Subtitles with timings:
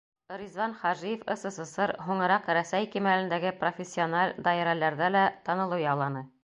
[0.41, 6.31] Ризван Хажиев СССР, һуңыраҡ Рәсәй кимәлендәге профессиональ даирәләрҙә лә танылыу яуланы.